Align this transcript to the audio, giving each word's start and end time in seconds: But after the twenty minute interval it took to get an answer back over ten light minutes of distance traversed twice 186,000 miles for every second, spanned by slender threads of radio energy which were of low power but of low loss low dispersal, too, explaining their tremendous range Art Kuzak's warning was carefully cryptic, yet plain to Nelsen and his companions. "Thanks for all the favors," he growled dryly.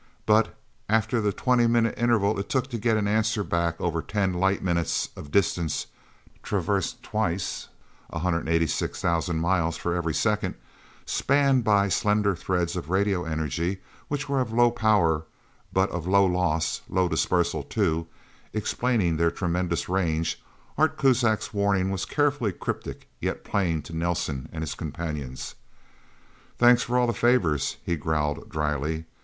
But 0.25 0.57
after 0.89 1.21
the 1.21 1.31
twenty 1.31 1.67
minute 1.67 1.93
interval 1.95 2.39
it 2.39 2.49
took 2.49 2.65
to 2.71 2.79
get 2.79 2.97
an 2.97 3.07
answer 3.07 3.43
back 3.43 3.79
over 3.79 4.01
ten 4.01 4.33
light 4.33 4.63
minutes 4.63 5.09
of 5.15 5.29
distance 5.29 5.85
traversed 6.41 7.03
twice 7.03 7.67
186,000 8.09 9.39
miles 9.39 9.77
for 9.77 9.93
every 9.93 10.15
second, 10.15 10.55
spanned 11.05 11.63
by 11.63 11.87
slender 11.87 12.35
threads 12.35 12.75
of 12.75 12.89
radio 12.89 13.25
energy 13.25 13.79
which 14.07 14.27
were 14.27 14.41
of 14.41 14.51
low 14.51 14.71
power 14.71 15.25
but 15.71 15.91
of 15.91 16.07
low 16.07 16.25
loss 16.25 16.81
low 16.89 17.07
dispersal, 17.07 17.61
too, 17.61 18.07
explaining 18.53 19.17
their 19.17 19.29
tremendous 19.29 19.87
range 19.87 20.41
Art 20.79 20.97
Kuzak's 20.97 21.53
warning 21.53 21.91
was 21.91 22.05
carefully 22.05 22.53
cryptic, 22.53 23.07
yet 23.19 23.43
plain 23.43 23.83
to 23.83 23.95
Nelsen 23.95 24.49
and 24.51 24.63
his 24.63 24.73
companions. 24.73 25.53
"Thanks 26.57 26.81
for 26.81 26.97
all 26.97 27.05
the 27.05 27.13
favors," 27.13 27.77
he 27.85 27.95
growled 27.95 28.49
dryly. 28.49 29.05